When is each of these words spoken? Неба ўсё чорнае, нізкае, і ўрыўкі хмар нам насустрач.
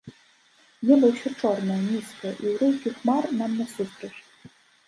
Неба 0.89 1.05
ўсё 1.11 1.29
чорнае, 1.41 1.77
нізкае, 1.91 2.33
і 2.47 2.57
ўрыўкі 2.57 2.89
хмар 2.97 3.23
нам 3.43 3.51
насустрач. 3.61 4.15